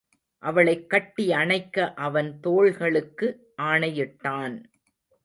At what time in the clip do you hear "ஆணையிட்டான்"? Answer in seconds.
3.55-4.69